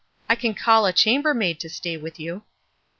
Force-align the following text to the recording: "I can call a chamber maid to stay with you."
"I 0.27 0.33
can 0.33 0.55
call 0.55 0.87
a 0.87 0.93
chamber 0.93 1.31
maid 1.35 1.59
to 1.59 1.69
stay 1.69 1.95
with 1.95 2.19
you." 2.19 2.41